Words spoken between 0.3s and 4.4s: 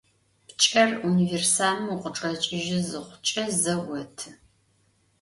Pç'er vunivêrsamım vukhıçç'eç'ıjı zıxhuç'e ze votı.